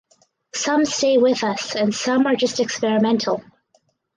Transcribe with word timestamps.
Some 0.55 0.85
stay 0.85 1.19
with 1.19 1.43
us 1.43 1.75
and 1.75 1.93
some 1.93 2.25
are 2.25 2.35
just 2.35 2.59
experimental. 2.59 3.43